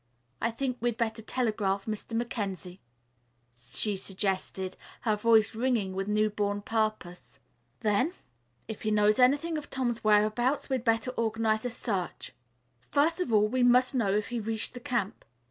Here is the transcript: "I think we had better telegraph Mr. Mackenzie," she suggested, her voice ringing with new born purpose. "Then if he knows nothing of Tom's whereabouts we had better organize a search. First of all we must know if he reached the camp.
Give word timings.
"I 0.41 0.49
think 0.49 0.77
we 0.79 0.89
had 0.89 0.97
better 0.97 1.21
telegraph 1.21 1.85
Mr. 1.85 2.13
Mackenzie," 2.15 2.81
she 3.55 3.95
suggested, 3.95 4.75
her 5.01 5.15
voice 5.15 5.53
ringing 5.53 5.93
with 5.93 6.07
new 6.07 6.31
born 6.31 6.63
purpose. 6.63 7.39
"Then 7.81 8.15
if 8.67 8.81
he 8.81 8.89
knows 8.89 9.19
nothing 9.19 9.59
of 9.59 9.69
Tom's 9.69 10.03
whereabouts 10.03 10.71
we 10.71 10.73
had 10.73 10.83
better 10.85 11.11
organize 11.11 11.65
a 11.65 11.69
search. 11.69 12.33
First 12.89 13.19
of 13.19 13.31
all 13.31 13.47
we 13.47 13.61
must 13.61 13.93
know 13.93 14.11
if 14.11 14.29
he 14.29 14.39
reached 14.39 14.73
the 14.73 14.79
camp. 14.79 15.23